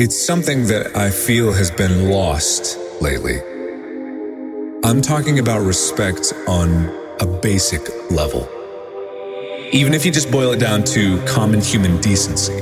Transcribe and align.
It's 0.00 0.16
something 0.16 0.68
that 0.68 0.96
I 0.96 1.10
feel 1.10 1.52
has 1.52 1.72
been 1.72 2.08
lost 2.08 2.78
lately. 3.00 3.40
I'm 4.84 5.02
talking 5.02 5.40
about 5.40 5.66
respect 5.66 6.32
on 6.46 6.86
a 7.18 7.26
basic 7.26 7.80
level. 8.08 8.48
Even 9.72 9.94
if 9.94 10.06
you 10.06 10.12
just 10.12 10.30
boil 10.30 10.52
it 10.52 10.60
down 10.60 10.84
to 10.94 11.20
common 11.26 11.60
human 11.60 12.00
decency, 12.00 12.60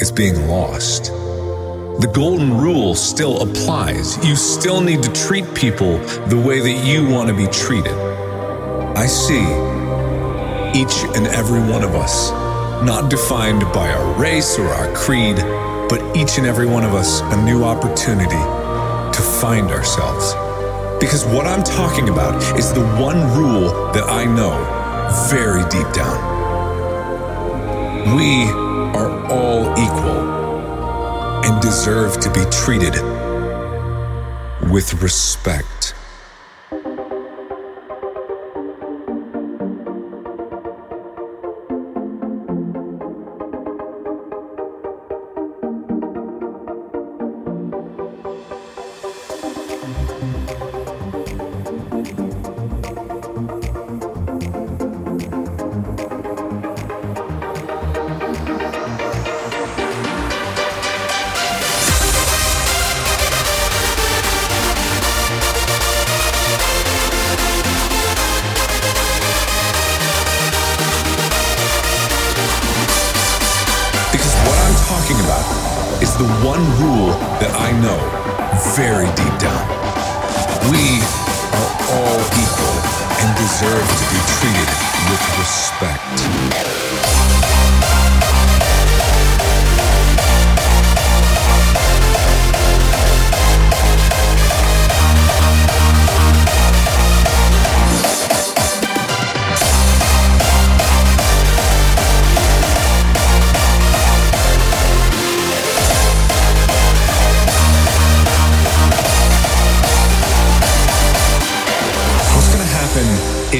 it's 0.00 0.12
being 0.12 0.46
lost. 0.46 1.06
The 1.06 2.08
golden 2.14 2.56
rule 2.56 2.94
still 2.94 3.42
applies. 3.42 4.24
You 4.24 4.36
still 4.36 4.80
need 4.80 5.02
to 5.02 5.12
treat 5.12 5.52
people 5.56 5.98
the 6.28 6.40
way 6.40 6.60
that 6.60 6.86
you 6.86 7.08
want 7.08 7.30
to 7.30 7.34
be 7.34 7.48
treated. 7.48 7.96
I 8.96 9.06
see 9.06 9.42
each 10.80 11.02
and 11.16 11.26
every 11.26 11.62
one 11.68 11.82
of 11.82 11.96
us, 11.96 12.30
not 12.84 13.10
defined 13.10 13.62
by 13.74 13.90
our 13.90 14.20
race 14.20 14.56
or 14.56 14.68
our 14.68 14.94
creed, 14.94 15.42
but 15.88 16.16
each 16.16 16.38
and 16.38 16.46
every 16.46 16.66
one 16.66 16.84
of 16.84 16.94
us 16.94 17.20
a 17.20 17.44
new 17.44 17.64
opportunity 17.64 18.42
to 19.16 19.22
find 19.40 19.70
ourselves. 19.70 20.34
Because 20.98 21.24
what 21.26 21.46
I'm 21.46 21.62
talking 21.62 22.08
about 22.08 22.58
is 22.58 22.72
the 22.72 22.86
one 23.00 23.20
rule 23.36 23.68
that 23.92 24.04
I 24.08 24.24
know 24.24 24.56
very 25.30 25.62
deep 25.68 25.90
down. 25.92 26.16
We 28.16 28.44
are 28.98 29.26
all 29.30 29.70
equal 29.78 30.36
and 31.44 31.62
deserve 31.62 32.18
to 32.20 32.30
be 32.30 32.44
treated 32.50 32.94
with 34.72 35.00
respect. 35.02 35.75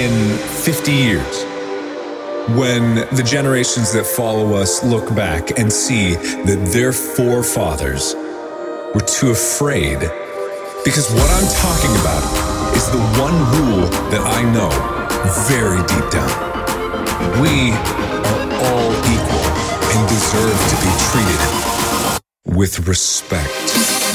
In 0.07 0.39
50 0.39 0.93
years, 0.93 1.43
when 2.57 2.95
the 3.17 3.25
generations 3.27 3.93
that 3.93 4.07
follow 4.07 4.55
us 4.55 4.85
look 4.85 5.13
back 5.17 5.59
and 5.59 5.73
see 5.73 6.15
that 6.15 6.71
their 6.73 6.93
forefathers 6.93 8.15
were 8.95 9.01
too 9.01 9.31
afraid. 9.31 9.99
Because 10.85 11.11
what 11.11 11.29
I'm 11.37 11.49
talking 11.59 11.95
about 12.03 12.23
is 12.77 12.87
the 12.91 13.03
one 13.19 13.35
rule 13.59 13.87
that 14.13 14.23
I 14.23 14.43
know 14.55 14.71
very 15.49 15.83
deep 15.91 16.09
down. 16.15 16.35
We 17.43 17.73
are 18.31 18.47
all 18.69 18.91
equal 19.11 19.47
and 19.91 20.09
deserve 20.09 20.59
to 20.71 20.77
be 20.87 20.93
treated 21.11 22.57
with 22.57 22.87
respect. 22.87 24.06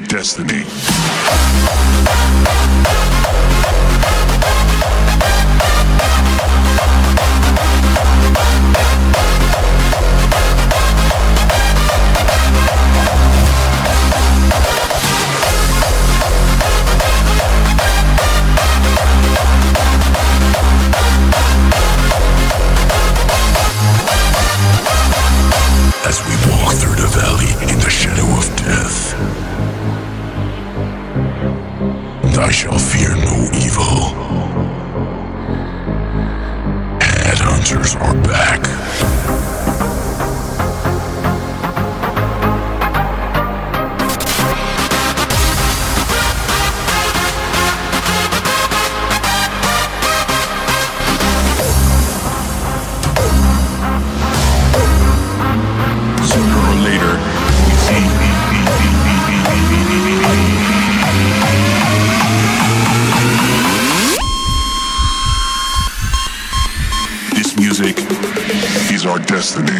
Destiny. 0.00 0.64
Music 67.62 67.96
is 68.90 69.06
our 69.06 69.20
destiny. 69.20 69.70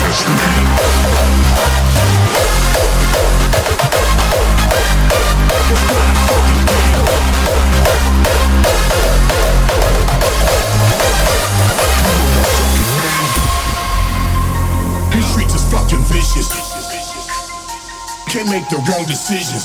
Destiny. 0.00 1.25
can't 18.36 18.50
make 18.50 18.68
the 18.68 18.76
wrong 18.76 19.06
decisions. 19.08 19.64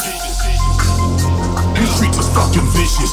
These 1.75 1.91
streets 1.91 2.17
is 2.23 2.29
fucking 2.31 2.67
vicious. 2.71 3.11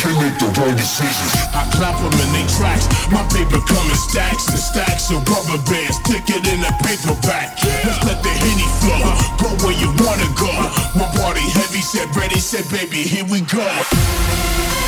Can't 0.00 0.16
make 0.16 0.32
the 0.40 0.48
wrong 0.56 0.72
decisions. 0.72 1.32
I 1.52 1.68
clap 1.76 2.00
them 2.00 2.16
in 2.24 2.28
they 2.32 2.46
tracks. 2.56 2.88
My 3.12 3.20
paper 3.28 3.60
coming 3.68 4.00
stacks 4.08 4.48
and 4.48 4.56
stacks 4.56 5.12
of 5.12 5.28
rubber 5.28 5.60
bands. 5.68 6.00
Ticket 6.08 6.48
in 6.48 6.64
a 6.64 6.72
paperback. 6.80 7.60
Let's 7.84 8.00
let 8.08 8.22
the 8.24 8.32
henny 8.32 8.68
flow. 8.80 9.12
Go 9.44 9.48
where 9.60 9.76
you 9.76 9.92
wanna 10.00 10.30
go. 10.40 10.52
My 10.96 11.04
party 11.20 11.44
heavy 11.44 11.84
said, 11.84 12.08
ready 12.16 12.40
said, 12.40 12.64
baby, 12.72 13.02
here 13.02 13.26
we 13.26 13.42
go. 13.42 14.85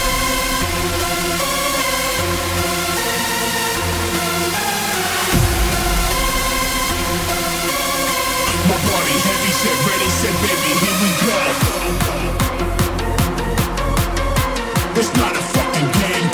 Said 9.58 9.78
ready, 9.90 10.08
said 10.20 10.36
baby, 10.44 10.72
here 10.82 10.96
we 11.02 11.10
go. 11.26 11.38
It's 15.00 15.12
not 15.16 15.32
a 15.34 15.42
fucking 15.54 15.88
game. 15.98 16.28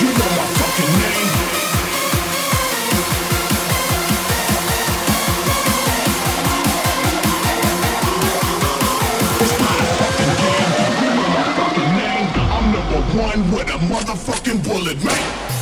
You 0.00 0.10
know 0.18 0.30
my 0.38 0.46
fucking 0.60 0.92
name. 1.02 1.30
It's 9.42 9.56
not 9.58 9.78
a 9.80 9.88
fucking 9.98 10.34
game. 10.42 10.70
You 11.02 11.10
know 11.18 11.28
my 11.34 11.44
fucking 11.58 11.90
name. 11.98 12.26
I'm 12.54 12.66
number 12.76 13.00
one 13.26 13.40
with 13.50 13.74
a 13.74 13.78
motherfucking 13.90 14.62
bullet, 14.62 15.02
man. 15.04 15.59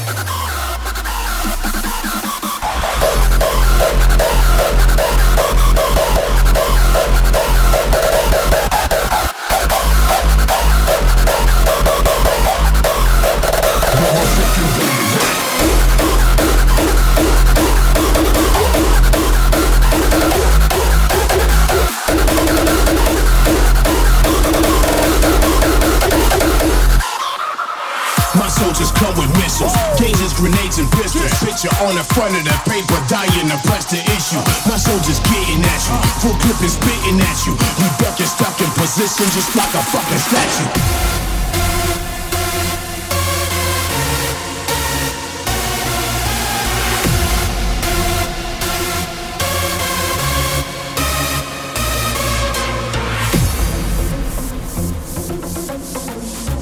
Picture 31.19 31.75
on 31.83 31.95
the 31.95 32.05
front 32.15 32.37
of 32.37 32.45
the 32.45 32.55
paper, 32.71 32.95
dying 33.09 33.49
to 33.51 33.59
press 33.67 33.85
the 33.91 33.99
issue. 33.99 34.39
My 34.69 34.77
soldiers 34.77 35.19
getting 35.21 35.63
at 35.65 35.83
you, 35.87 35.99
full 36.23 36.37
clip 36.39 36.61
and 36.61 36.71
spitting 36.71 37.19
at 37.19 37.47
you. 37.47 37.53
You 37.53 37.89
ducking 37.99 38.27
stuck 38.27 38.61
in 38.61 38.71
position 38.79 39.27
just 39.35 39.57
like 39.57 39.75
a 39.75 39.83
fucking 39.83 40.19
statue. 40.19 41.19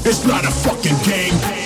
It's 0.09 0.25
not 0.25 0.45
a 0.45 0.51
fucking 0.51 0.97
game. 1.05 1.66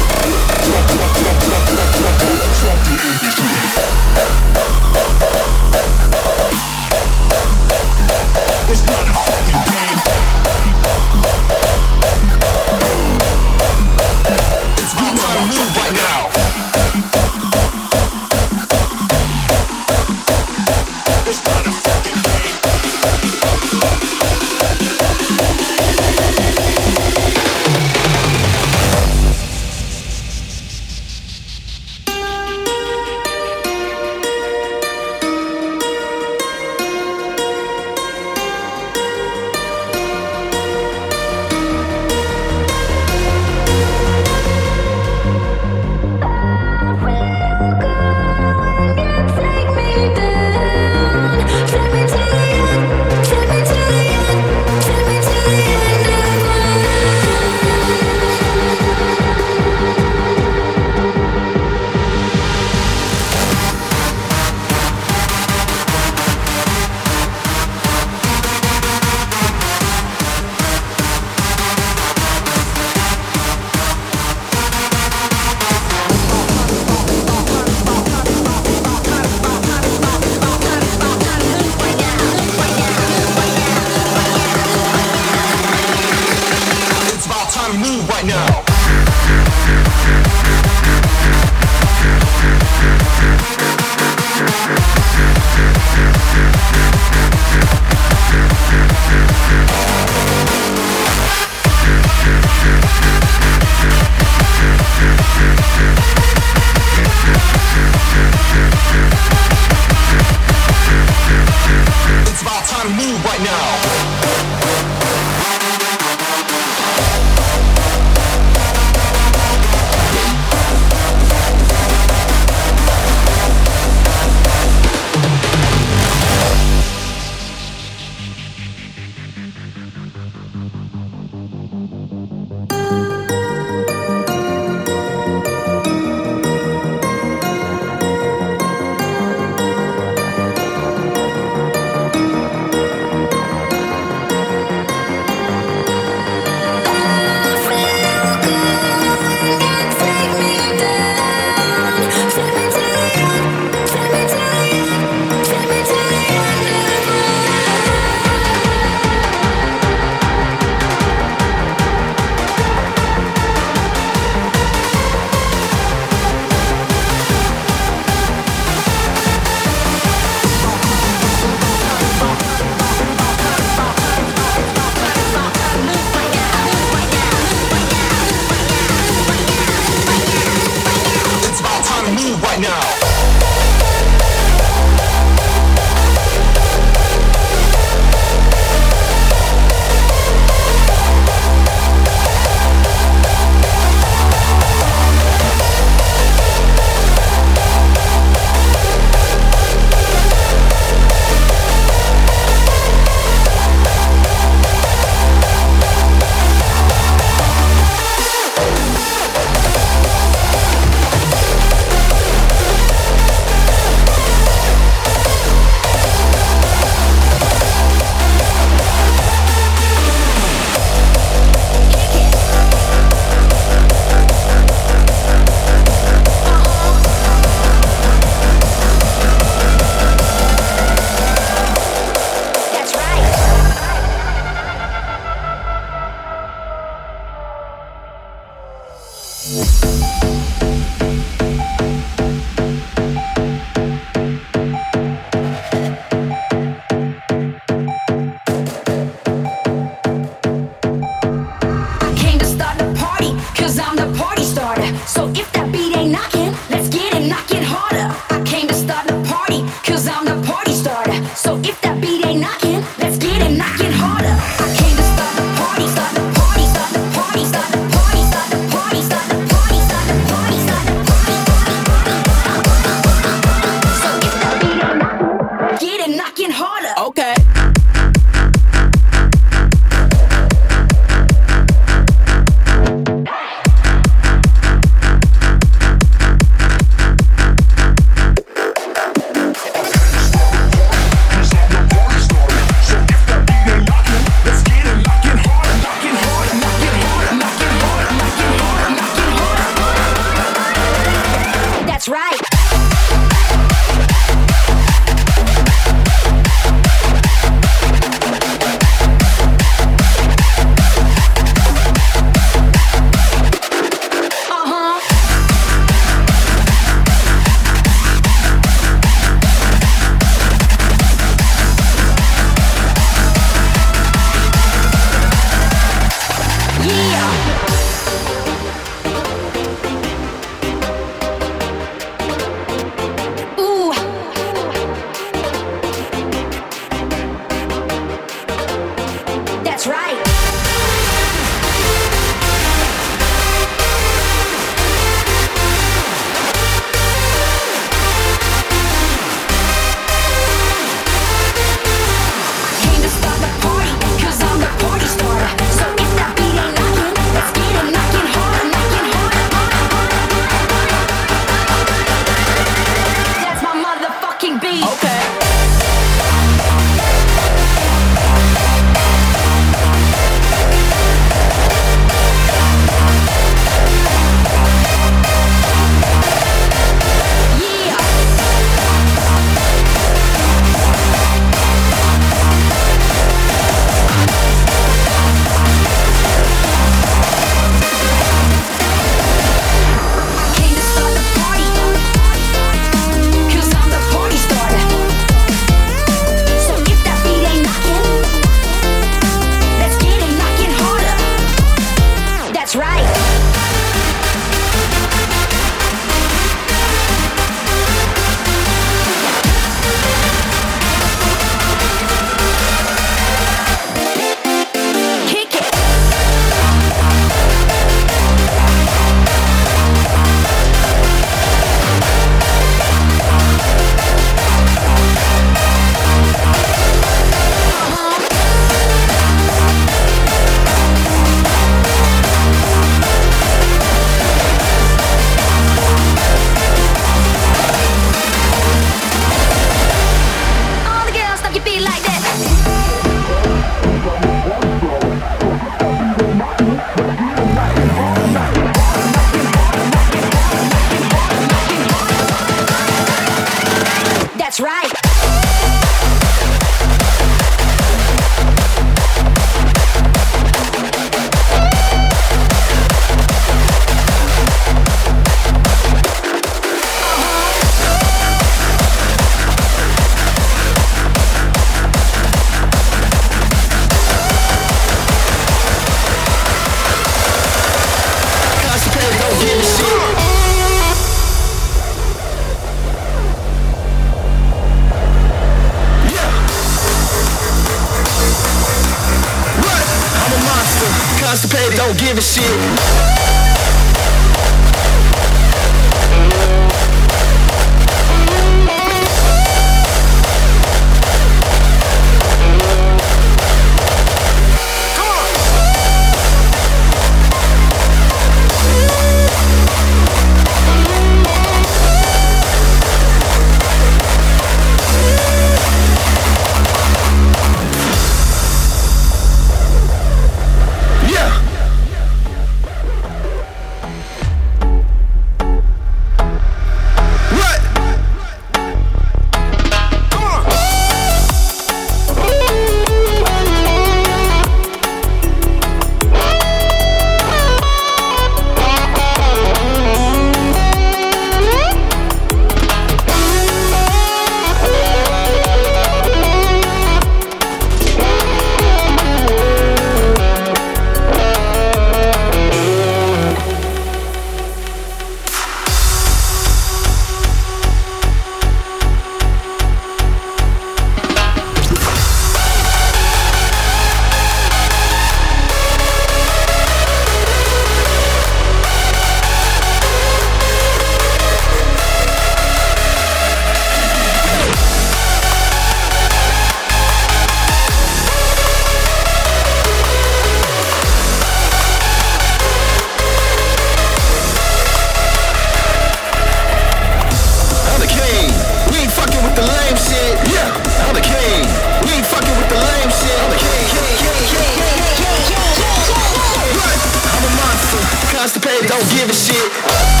Don't 598.59 598.89
give 598.91 599.09
a 599.09 599.13
shit. 599.13 600.00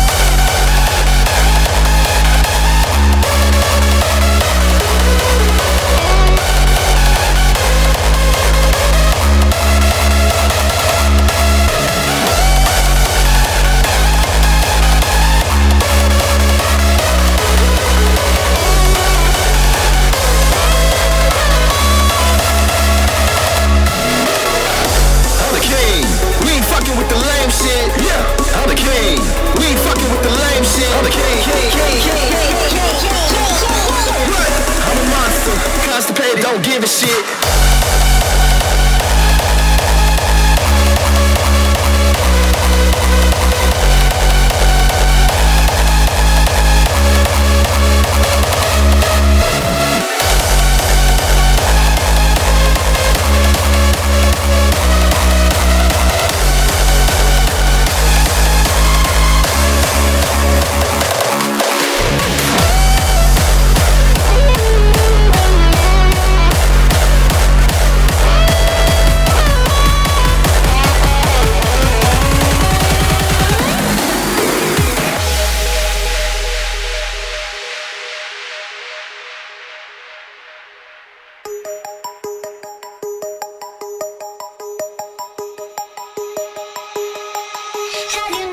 I 88.13 88.41
you. 88.41 88.50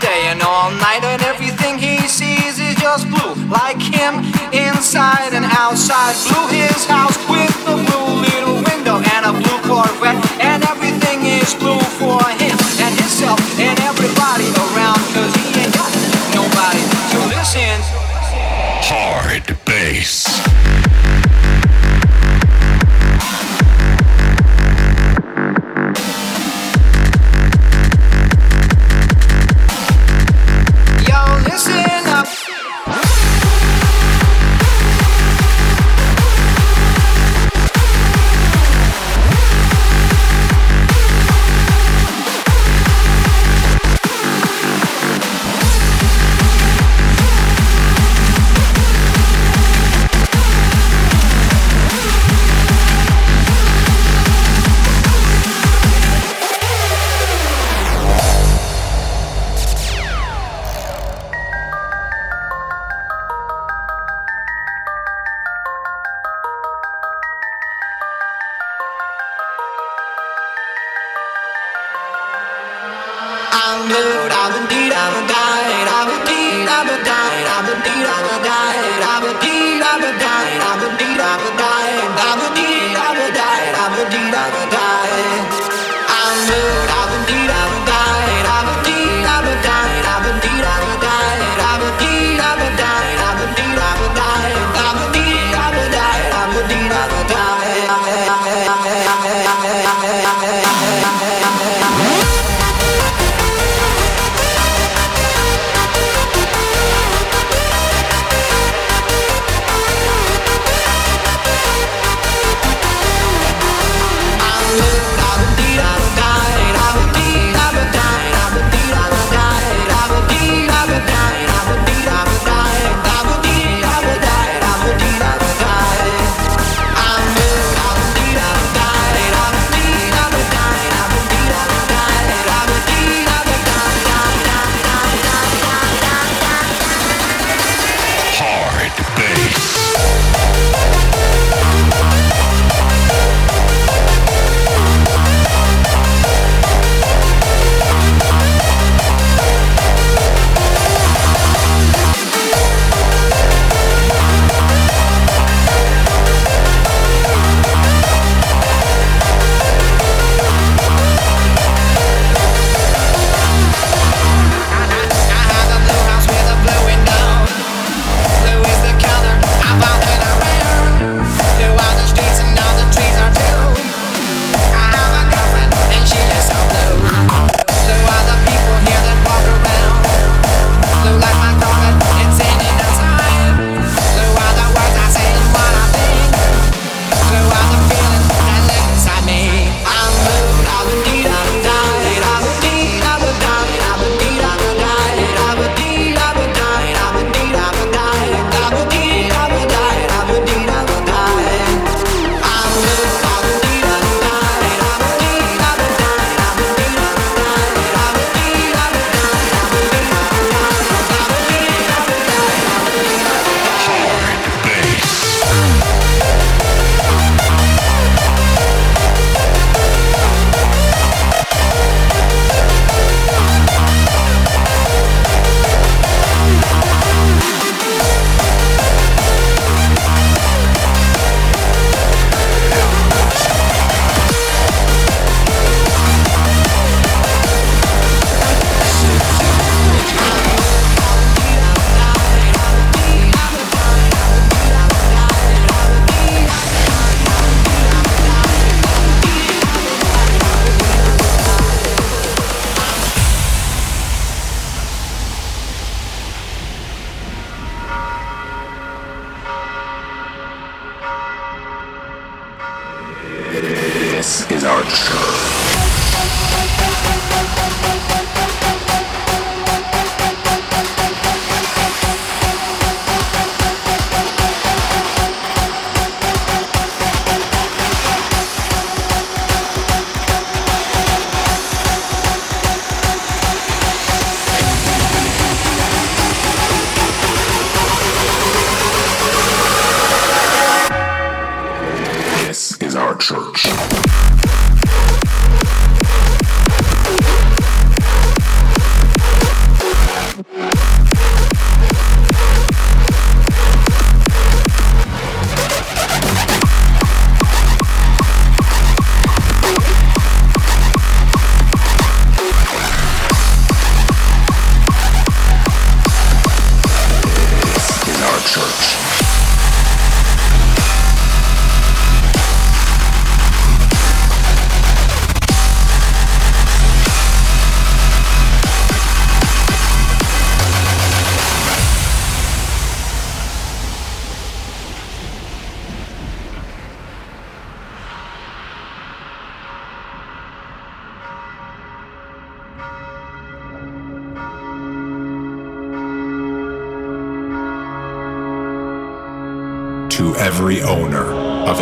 Day 0.00 0.26
and 0.32 0.42
all 0.42 0.70
night, 0.72 1.04
and 1.04 1.22
everything 1.22 1.78
he 1.78 1.98
sees 2.08 2.58
is 2.58 2.74
just 2.76 3.06
blue. 3.08 3.34
Like 3.48 3.80
him, 3.80 4.24
inside 4.52 5.32
and 5.32 5.44
outside. 5.44 6.16
Blue 6.28 6.48
his 6.48 6.84
house 6.86 7.18
with 7.28 7.54
a 7.68 7.76
blue 7.76 8.10
little 8.24 8.56
window 8.64 8.96
and 9.14 9.26
a 9.26 9.32
blue 9.32 9.60
Corvette. 9.68 9.89